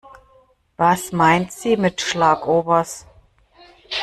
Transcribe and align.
Was 0.79 1.11
meint 1.11 1.51
sie 1.51 1.77
mit 1.77 2.01
Schlagobers? 2.01 3.05